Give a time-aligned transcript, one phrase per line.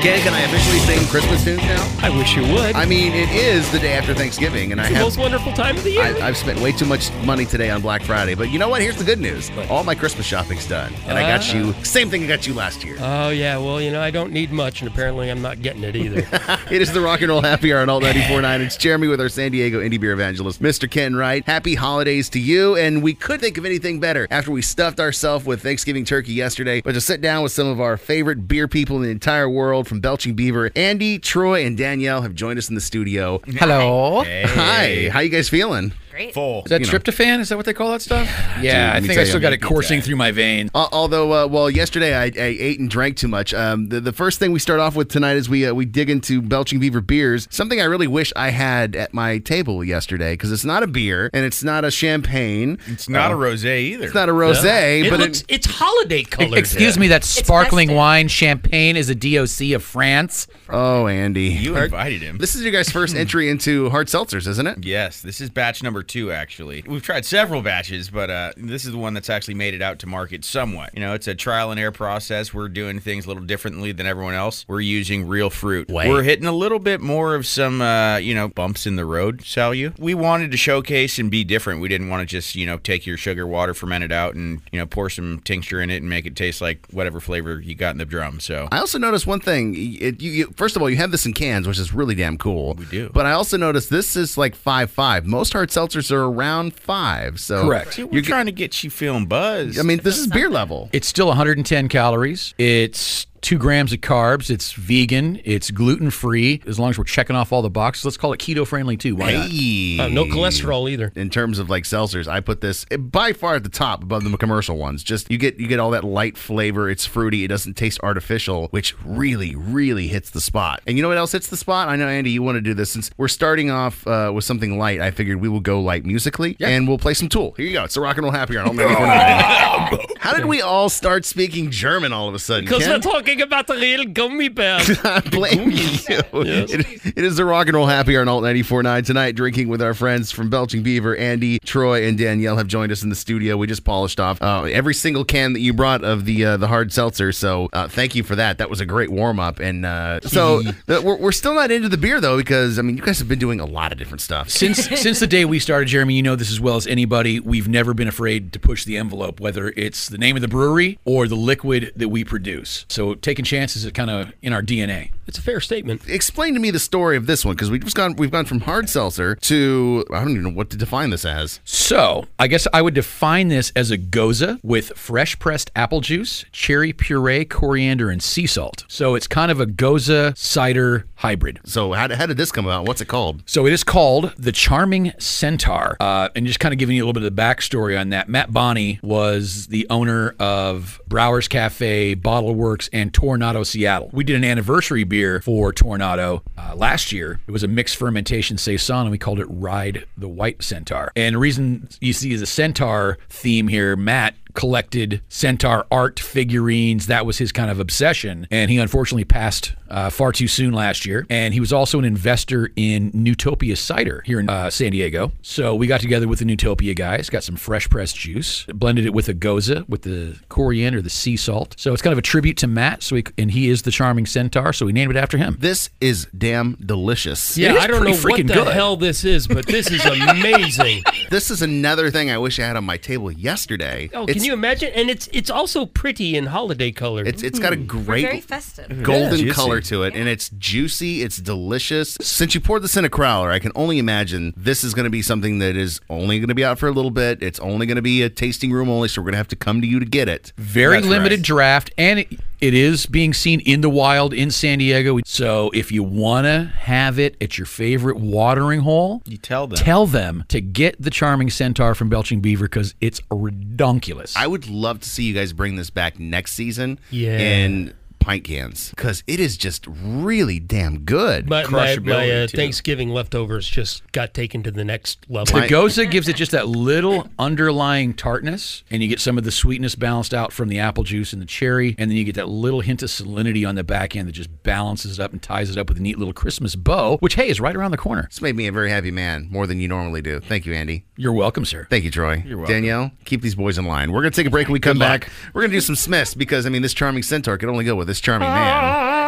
[0.00, 1.98] Ken, can I officially sing Christmas tunes now?
[2.00, 2.74] I wish you would.
[2.74, 5.52] I mean, it is the day after Thanksgiving, and it's I the have most wonderful
[5.52, 6.00] time of the year.
[6.02, 8.34] I, I've spent way too much money today on Black Friday.
[8.34, 8.80] But you know what?
[8.80, 11.54] Here's the good news: all my Christmas shopping's done, and I got Ah.
[11.54, 12.96] you same thing I got you last year.
[12.98, 15.94] oh yeah, well you know I don't need much, and apparently I'm not getting it
[15.94, 16.26] either.
[16.70, 18.60] It is the Rock and Roll Happy Hour on Alt 94.9.
[18.60, 20.88] It's Jeremy with our San Diego Indie Beer Evangelist, Mr.
[20.88, 21.44] Ken Wright.
[21.44, 22.76] Happy holidays to you.
[22.76, 26.80] And we could think of anything better after we stuffed ourselves with Thanksgiving turkey yesterday,
[26.80, 29.88] but to sit down with some of our favorite beer people in the entire world
[29.90, 30.70] from Belching Beaver.
[30.76, 33.42] Andy, Troy, and Danielle have joined us in the studio.
[33.44, 34.22] Hello.
[34.24, 35.10] Hi.
[35.12, 35.92] How you guys feeling?
[36.20, 36.34] Great.
[36.34, 36.62] Full.
[36.64, 36.92] Is that You know.
[36.98, 37.40] tryptophan?
[37.40, 38.28] Is that what they call that stuff?
[38.60, 40.70] Yeah, let I think tell I you, still got it coursing through my vein.
[40.74, 43.54] Al- Although, uh, well, yesterday I, I ate and drank too much.
[43.54, 46.10] Um, the, the first thing we start off with tonight is we uh, we dig
[46.10, 47.48] into Belching Beaver beers.
[47.50, 51.30] Something I really wish I had at my table yesterday because it's not a beer
[51.32, 52.78] and it's not a champagne.
[52.86, 54.04] It's not a rosé either.
[54.04, 56.52] It's not a rosé, it but looks it, it's holiday colors.
[56.58, 60.46] Excuse me, that sparkling wine champagne is a DOC of France.
[60.68, 62.36] oh, Andy, you invited him.
[62.38, 64.84] this is your guys' first entry into hard seltzers, isn't it?
[64.84, 66.32] Yes, this is batch number two.
[66.32, 69.80] Actually, we've tried several batches, but uh, this is the one that's actually made it
[69.80, 70.90] out to market somewhat.
[70.92, 72.52] You know, it's a trial and error process.
[72.52, 74.64] We're doing things a little differently than everyone else.
[74.68, 75.88] We're using real fruit.
[75.88, 76.08] Wait.
[76.08, 79.44] We're hitting a little bit more of some, uh, you know, bumps in the road.
[79.44, 79.94] Shall you?
[79.98, 81.80] We wanted to showcase and be different.
[81.80, 84.60] We didn't want to just, you know, take your sugar water, ferment it out, and
[84.72, 87.74] you know, pour some tincture in it and make it taste like whatever flavor you
[87.74, 88.40] got in the drum.
[88.40, 89.74] So I also noticed one thing.
[89.76, 92.36] It, you, you, first of all, you have this in cans, which is really damn
[92.38, 92.74] cool.
[92.74, 93.10] We do.
[93.12, 95.26] But I also noticed this is like five five.
[95.26, 97.40] Most hard seltzers are around five.
[97.40, 97.98] So Correct.
[97.98, 99.78] we're You're, trying to get you feeling buzzed.
[99.78, 100.88] I mean, this is beer level.
[100.92, 102.54] It's still 110 calories.
[102.58, 104.50] It's two grams of carbs.
[104.50, 105.40] It's vegan.
[105.44, 106.60] It's gluten free.
[106.66, 109.16] As long as we're checking off all the boxes, let's call it keto friendly too.
[109.16, 109.48] Why not?
[109.48, 109.98] Hey.
[109.98, 111.12] Uh, no cholesterol either.
[111.16, 114.36] in terms of like seltzers, I put this by far at the top above the
[114.36, 115.02] commercial ones.
[115.02, 116.90] Just you get you get all that light flavor.
[116.90, 117.44] It's fruity.
[117.44, 120.82] It doesn't taste artificial, which really really hits the spot.
[120.86, 121.88] And you know what else hits the spot?
[121.88, 124.78] I know Andy, you want to do this since we're starting off uh, with something
[124.78, 125.00] light.
[125.00, 127.52] I figured we will go light musically and we'll play some Tool.
[127.56, 127.84] Here you go.
[127.84, 128.74] It's the Rock and Roll Happy Hour
[130.18, 132.64] How did we all start speaking German all of a sudden?
[132.64, 134.80] Because we're talking about the real gummy bear.
[135.04, 135.88] I blame you.
[136.08, 139.82] It- it is the Rock and Roll Happy Hour on Alt 94.9 tonight, drinking with
[139.82, 141.16] our friends from Belching Beaver.
[141.16, 143.56] Andy, Troy, and Danielle have joined us in the studio.
[143.56, 146.68] We just polished off uh, every single can that you brought of the uh, the
[146.68, 147.32] hard seltzer.
[147.32, 148.58] So uh, thank you for that.
[148.58, 149.60] That was a great warm up.
[149.60, 152.96] And uh, so the, we're, we're still not into the beer though, because I mean,
[152.96, 154.48] you guys have been doing a lot of different stuff.
[154.48, 157.40] Since since the day we started, Jeremy, you know this as well as anybody.
[157.40, 160.98] We've never been afraid to push the envelope, whether it's the name of the brewery
[161.04, 162.86] or the liquid that we produce.
[162.88, 165.10] So taking chances is kind of in our DNA.
[165.26, 166.08] it's a fair statement.
[166.08, 168.60] Explain to me the story of this one, because we've just gone we've gone from
[168.60, 171.60] hard seltzer to I don't even know what to define this as.
[171.64, 176.44] So I guess I would define this as a gose with fresh pressed apple juice,
[176.52, 178.84] cherry puree, coriander, and sea salt.
[178.88, 181.60] So it's kind of a gose cider hybrid.
[181.64, 182.86] So how, how did this come about?
[182.86, 183.42] What's it called?
[183.46, 185.96] So it is called the Charming Centaur.
[186.00, 188.28] Uh, and just kind of giving you a little bit of the backstory on that,
[188.28, 194.10] Matt Bonney was the owner of Brouwer's Cafe, Bottle Works, and Toronado Seattle.
[194.12, 197.40] We did an anniversary beer for Tornado uh, last year.
[197.46, 201.12] It was a mixed fermentation saison, and we called it Ride the White Centaur.
[201.16, 207.06] And the reason you see a centaur theme here, Matt collected centaur art figurines.
[207.06, 208.46] That was his kind of obsession.
[208.50, 211.26] And he unfortunately passed uh, far too soon last year.
[211.28, 215.32] And he was also an investor in Newtopia Cider here in uh, San Diego.
[215.42, 219.14] So we got together with the Newtopia guys, got some fresh pressed juice, blended it
[219.14, 221.74] with a gose, with the coriander, the sea salt.
[221.78, 223.02] So it's kind of a tribute to Matt.
[223.02, 224.72] So we, and he is the charming centaur.
[224.72, 225.56] So we named it after him.
[225.58, 227.56] This is damn delicious.
[227.58, 228.74] Yeah, I don't know pretty what the good.
[228.74, 231.02] hell this is, but this is amazing.
[231.30, 234.10] This is another thing I wish I had on my table yesterday.
[234.14, 234.92] Oh, it's, can you imagine?
[234.94, 237.28] And it's it's also pretty in holiday colors.
[237.28, 237.86] It's it's got a mm.
[237.86, 239.02] great very festive.
[239.02, 239.54] golden Juicy.
[239.54, 241.22] color to it, and it's juicy.
[241.22, 242.16] It's delicious.
[242.20, 245.10] Since you poured this in a crowler, I can only imagine this is going to
[245.10, 247.42] be something that is only going to be out for a little bit.
[247.42, 249.56] It's only going to be a tasting room only, so we're going to have to
[249.56, 250.52] come to you to get it.
[250.56, 251.44] Very That's limited right.
[251.46, 255.18] draft, and it, It is being seen in the wild in San Diego.
[255.24, 259.78] So if you want to have it at your favorite watering hole, You tell them.
[259.78, 264.36] tell them to get the Charming Centaur from Belching Beaver because it's redonkulous.
[264.36, 266.98] I would love to see you guys bring this back next season.
[267.10, 267.38] Yeah.
[267.38, 271.48] In pint cans because it is just really damn good.
[271.48, 272.46] My, my, my uh.
[272.46, 275.58] Thanksgiving leftovers just got taken to the next level.
[275.58, 279.50] My- Gose gives it just that little underlying tartness, and you get some of the
[279.50, 282.48] sweetness balanced out from the apple juice and the cherry, and then you get that
[282.48, 285.70] little hint of salinity on the back end that just balances it up and ties
[285.70, 288.26] it up with a neat little Christmas bow, which, hey, is right around the corner.
[288.30, 290.40] This made me a very happy man, more than you normally do.
[290.40, 291.04] Thank you, Andy.
[291.16, 291.86] You're welcome, sir.
[291.88, 292.42] Thank you, Troy.
[292.46, 292.74] You're welcome.
[292.74, 294.12] Danielle, keep these boys in line.
[294.12, 295.30] We're going to take a break when we come back.
[295.54, 297.94] We're going to do some Smiths because, I mean, this charming centaur could only go
[297.94, 299.19] with this charming man.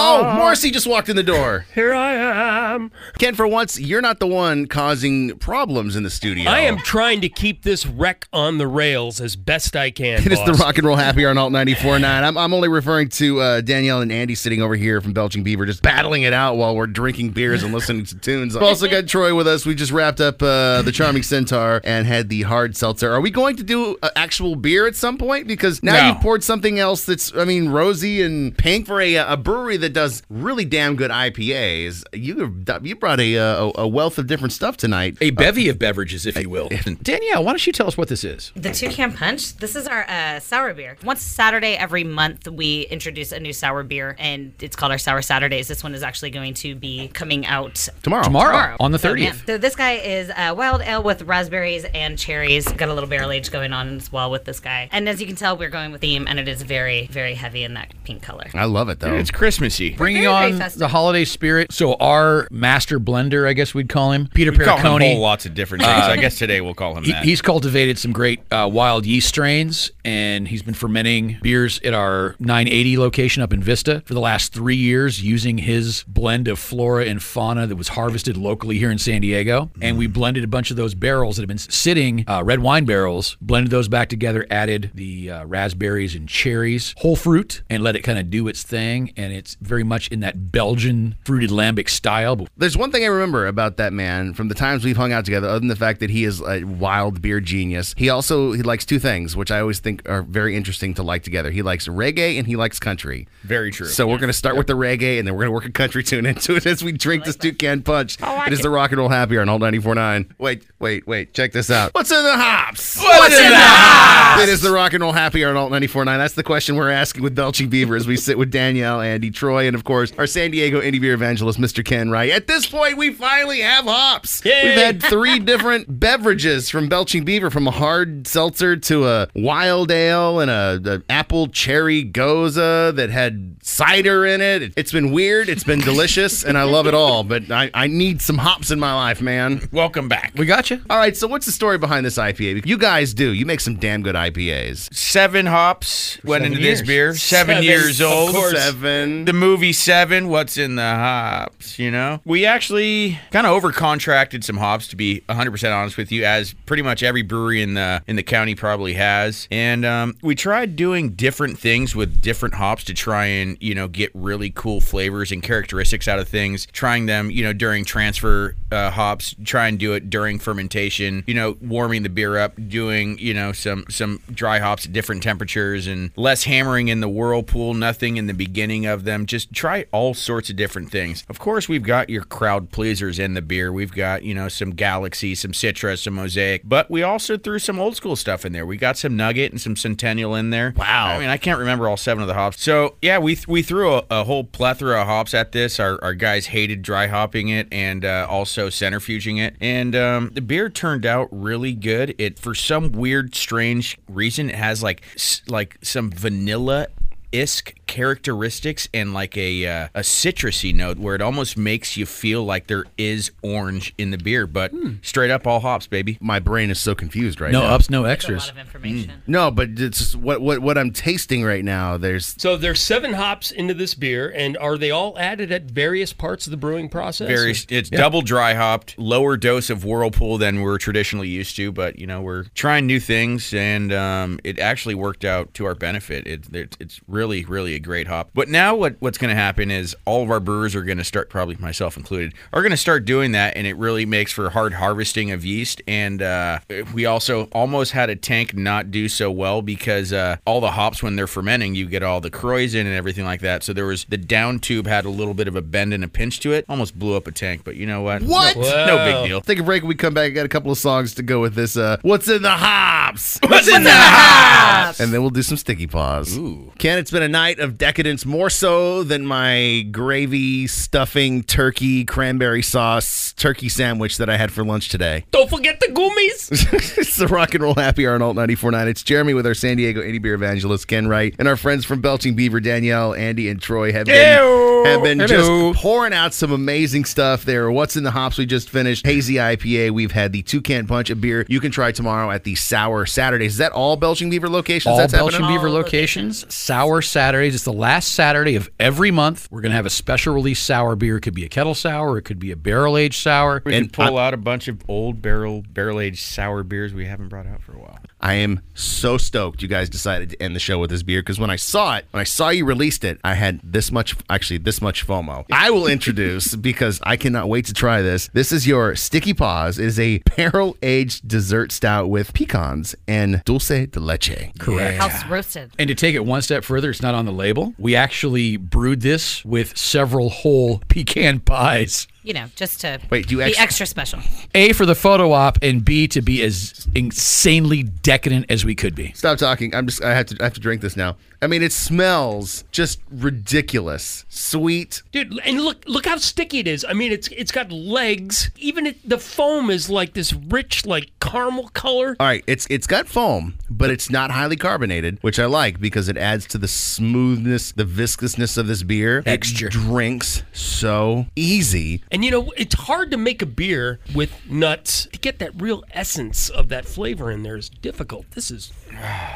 [0.00, 1.66] Oh, Morrissey just walked in the door.
[1.74, 2.92] Here I am.
[3.18, 6.48] Ken, for once, you're not the one causing problems in the studio.
[6.50, 10.20] I am trying to keep this wreck on the rails as best I can.
[10.24, 12.04] It is the rock and roll happy hour on Alt 94.9.
[12.04, 15.66] I'm, I'm only referring to uh, Danielle and Andy sitting over here from Belching Beaver,
[15.66, 18.54] just battling it out while we're drinking beers and listening to tunes.
[18.58, 19.66] We've also got Troy with us.
[19.66, 23.12] We just wrapped up uh, the Charming Centaur and had the hard seltzer.
[23.12, 25.48] Are we going to do uh, actual beer at some point?
[25.48, 26.08] Because now No.
[26.12, 29.87] you've poured something else that's, I mean, rosy and pink for a, a brewery that
[29.92, 32.04] does really damn good IPAs.
[32.12, 35.18] You you brought a, uh, a wealth of different stuff tonight.
[35.20, 36.68] A bevy of beverages, if you will.
[37.02, 38.52] Danielle, why don't you tell us what this is?
[38.54, 39.56] The Toucan Punch.
[39.56, 40.96] This is our uh, sour beer.
[41.04, 45.22] Once Saturday every month, we introduce a new sour beer, and it's called our Sour
[45.22, 45.68] Saturdays.
[45.68, 48.24] This one is actually going to be coming out Tomorrow.
[48.24, 49.18] Tomorrow, tomorrow on the 30th.
[49.20, 49.32] yeah.
[49.46, 52.70] So this guy is uh, wild ale with raspberries and cherries.
[52.72, 54.88] Got a little barrel age going on as well with this guy.
[54.92, 57.64] And as you can tell, we're going with theme, and it is very, very heavy
[57.64, 58.46] in that pink color.
[58.54, 59.14] I love it, though.
[59.14, 59.30] It's
[59.78, 59.96] Christmassy.
[59.96, 60.80] Bringing Very, very on festive.
[60.80, 61.72] the holiday spirit.
[61.72, 65.46] So our master blender, I guess we'd call him, Peter We call him whole lots
[65.46, 66.02] of different things.
[66.02, 67.24] I guess today we'll call him He, that.
[67.24, 72.34] he's cultivated some great uh, wild yeast strains, and he's been fermenting beers at our
[72.38, 77.06] 980 location up in Vista for the last three years using his blend of flora
[77.06, 79.70] and fauna that was harvested locally here in San Diego.
[79.80, 82.84] And we blended a bunch of those barrels that have been sitting, uh, red wine
[82.84, 87.96] barrels, blended those back together, added the uh, raspberries and cherries, whole fruit, and let
[87.96, 89.12] it kind of do its thing.
[89.16, 92.46] And it's very much in that Belgian fruited lambic style.
[92.56, 95.46] There's one thing I remember about that man from the times we've hung out together,
[95.48, 97.94] other than the fact that he is a wild beer genius.
[97.96, 101.22] He also he likes two things, which I always think are very interesting to like
[101.22, 101.50] together.
[101.50, 103.28] He likes reggae and he likes country.
[103.42, 103.86] Very true.
[103.86, 105.72] So we're going to start with the reggae, and then we're going to work a
[105.72, 108.16] country tune into it as we drink this Can punch.
[108.20, 110.30] it is the rock and roll happy hour on Alt 94.9.
[110.38, 111.34] Wait, wait, wait.
[111.34, 111.94] Check this out.
[111.94, 112.96] What's in the hops?
[112.98, 114.42] What's in the house?
[114.42, 116.04] It is the rock and roll happy hour on Alt 94.9.
[116.04, 119.66] That's the question we're asking with Belching Beaver as we sit with Danielle, Andy, Troy,
[119.66, 121.84] and of course our San Diego indie beer evangelist, Mr.
[121.84, 122.30] Ken Wright.
[122.30, 124.44] At this point, we finally have hops.
[124.44, 124.60] Yay!
[124.64, 129.90] We've had three different beverages from Belching Beaver, from a hard seltzer to a wild
[129.90, 134.72] ale and a, a apple cherry gose that had cider in it.
[134.76, 135.48] It's been weird.
[135.48, 137.24] It's been delicious, and I love it all.
[137.24, 139.68] But I, I need some hops in my life, man.
[139.72, 140.32] Welcome back.
[140.36, 140.80] we got you.
[140.88, 142.64] All right, so what's the story behind this IPA?
[142.66, 143.32] You guys do.
[143.32, 144.92] You make some damn good IPAs.
[144.94, 146.78] Seven hops went seven into years.
[146.80, 147.14] this beer.
[147.14, 148.34] Seven, Seven, years of old.
[148.34, 148.52] course.
[148.52, 149.24] Seven.
[149.24, 152.20] The movie Seven, what's in the hops, you know?
[152.24, 156.82] We actually kind of overcontracted some hops to be 100% honest with you as pretty
[156.82, 159.46] much every brewery in the in the county probably has.
[159.50, 163.88] And um, we tried doing different things with different hops to try and, you know,
[163.88, 166.66] get really cool flavors and characteristics out of things.
[166.66, 171.34] Trying them, you know, during transfer uh, hops, try and do it during fermentation, you
[171.34, 175.86] know, warming the beer up, doing, you know, some some dry hops at different temperatures
[175.86, 179.26] and less hammering in the whirlpool, nothing in the beginning of them.
[179.28, 181.24] Just try all sorts of different things.
[181.28, 183.72] Of course, we've got your crowd pleasers in the beer.
[183.72, 187.78] We've got, you know, some Galaxy, some Citra, some Mosaic, but we also threw some
[187.78, 188.64] old school stuff in there.
[188.66, 190.72] We got some Nugget and some Centennial in there.
[190.76, 191.08] Wow.
[191.08, 192.62] I mean, I can't remember all seven of the hops.
[192.62, 195.78] So, yeah, we, th- we threw a, a whole plethora of hops at this.
[195.78, 199.54] Our, our guys hated dry hopping it and uh, also centrifuging it.
[199.60, 202.14] And um, the beer turned out really good.
[202.18, 206.86] It, for some weird, strange reason, it has like s- like some vanilla
[207.32, 212.44] isk characteristics and like a uh, a citrusy note where it almost makes you feel
[212.44, 216.18] like there is orange in the beer, but straight up all hops, baby.
[216.20, 217.74] My brain is so confused right No now.
[217.74, 218.42] ups, no That's a extras.
[218.44, 219.22] lot of information.
[219.26, 221.96] No, but it's just what what what I'm tasting right now.
[221.96, 226.12] There's So there's seven hops into this beer, and are they all added at various
[226.12, 227.28] parts of the brewing process?
[227.28, 231.98] Very, it's double dry hopped, lower dose of whirlpool than we're traditionally used to, but
[231.98, 236.26] you know we're trying new things, and um, it actually worked out to our benefit.
[236.26, 238.30] It, it, it's really, really a great hop.
[238.34, 241.04] But now what what's going to happen is all of our brewers are going to
[241.04, 244.50] start, probably myself included, are going to start doing that, and it really makes for
[244.50, 245.80] hard harvesting of yeast.
[245.88, 246.60] And uh,
[246.92, 251.02] we also almost had a tank not do so well because uh, all the hops
[251.02, 253.62] when they're fermenting, you get all the cryogen and everything like that.
[253.62, 256.08] So there was the down tube had a little bit of a bend and a
[256.08, 257.62] pinch to it, almost blew up a tank.
[257.64, 258.22] But you know what?
[258.22, 258.56] What?
[258.56, 259.40] No, no big deal.
[259.40, 259.82] Take a break.
[259.82, 260.28] When we come back.
[260.28, 261.76] I got a couple of songs to go with this.
[261.76, 263.38] Uh, What's in the hops?
[263.42, 265.00] What's in the hops?
[265.00, 266.36] And then we'll do some sticky paws.
[266.36, 266.72] Ooh.
[266.78, 272.62] Ken, it's been a night of decadence, more so than my gravy, stuffing, turkey, cranberry
[272.62, 275.24] sauce, turkey sandwich that I had for lunch today.
[275.32, 276.48] Don't forget the gummies.
[276.98, 278.86] it's the Rock and Roll Happy Hour on Alt 94.9.
[278.86, 282.00] It's Jeremy with our San Diego Indie Beer Evangelist, Ken Wright, and our friends from
[282.00, 285.72] Belching Beaver, Danielle, Andy, and Troy have been, have been Hello.
[285.72, 287.70] just pouring out some amazing stuff there.
[287.70, 289.04] What's in the hops we just finished?
[289.04, 289.90] Hazy IPA.
[289.90, 293.52] We've had the Toucan Punch, a beer you can try tomorrow at the Sour Saturdays.
[293.52, 294.92] Is that all Belching Beaver locations?
[294.92, 295.48] All happening?
[295.48, 296.52] Beaver locations.
[296.52, 297.54] Sour Saturdays.
[297.58, 299.48] It's the last Saturday of every month.
[299.50, 301.16] We're going to have a special release sour beer.
[301.16, 302.16] It could be a kettle sour.
[302.16, 303.62] It could be a barrel aged sour.
[303.64, 307.06] We And can pull out a bunch of old barrel barrel aged sour beers we
[307.06, 307.98] haven't brought out for a while.
[308.20, 311.38] I am so stoked you guys decided to end the show with this beer because
[311.38, 314.58] when I saw it, when I saw you released it, I had this much, actually,
[314.58, 315.44] this much FOMO.
[315.52, 318.28] I will introduce because I cannot wait to try this.
[318.32, 319.78] This is your Sticky Paws.
[319.78, 324.50] It is a barrel aged dessert stout with pecans and dulce de leche.
[324.58, 324.98] Correct.
[324.98, 325.72] House roasted.
[325.78, 327.74] And to take it one step further, it's not on the label.
[327.78, 332.08] We actually brewed this with several whole pecan pies.
[332.22, 334.20] You know, just to Wait, do you be actually- extra special.
[334.54, 338.94] A for the photo op, and B to be as insanely decadent as we could
[338.94, 339.12] be.
[339.12, 339.74] Stop talking.
[339.74, 340.02] I'm just.
[340.02, 340.36] I have to.
[340.40, 341.16] I have to drink this now.
[341.40, 344.24] I mean, it smells just ridiculous.
[344.28, 345.02] Sweet.
[345.12, 346.84] Dude, and look look how sticky it is.
[346.88, 348.50] I mean, it's it's got legs.
[348.56, 352.16] Even it, the foam is like this rich, like caramel color.
[352.18, 356.08] All right, it's it's got foam, but it's not highly carbonated, which I like because
[356.08, 359.22] it adds to the smoothness, the viscousness of this beer.
[359.22, 359.68] Texture.
[359.68, 362.02] It drinks so easy.
[362.10, 365.84] And you know, it's hard to make a beer with nuts to get that real
[365.92, 368.28] essence of that flavor in there is difficult.
[368.32, 368.72] This is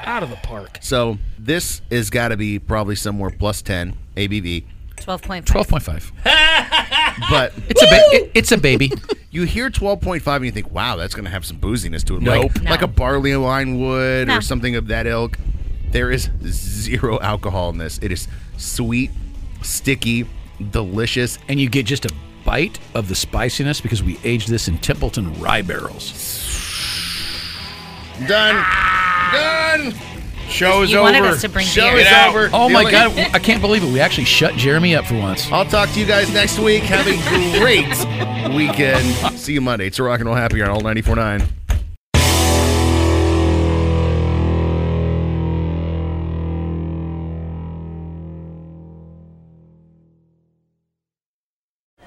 [0.04, 0.78] out of the park.
[0.80, 4.64] So this has got to be probably somewhere plus ten ABV.
[4.96, 5.44] 12.5.
[5.44, 6.12] 12.5.
[7.28, 8.90] But It's a, ba- it- it's a baby.
[9.30, 12.02] you hear twelve point five and you think, wow, that's going to have some booziness
[12.04, 12.52] to it, Nope.
[12.54, 12.70] like No.
[12.70, 14.38] like a barley wine would No.
[14.38, 15.36] or something of that ilk.
[15.90, 17.98] There is zero alcohol in this.
[17.98, 19.10] It is sweet,
[19.60, 20.26] sticky,
[20.70, 22.10] delicious, and you get just a
[22.46, 26.12] bite of the spiciness because we aged this in Templeton rye barrels.
[28.26, 28.64] Done.
[29.32, 29.94] Done.
[30.52, 31.04] Show is You over.
[31.12, 31.98] wanted us to bring Show beer.
[31.98, 32.28] is Get out.
[32.30, 32.50] over.
[32.52, 33.90] Oh The my only- God, I can't believe it.
[33.92, 35.50] We actually shut Jeremy up for once.
[35.50, 36.82] I'll talk to you guys next week.
[36.84, 37.88] Have a great
[38.54, 39.04] weekend.
[39.38, 39.86] See you Monday.
[39.86, 41.48] It's a rock and roll happy hour on Alt 94.9.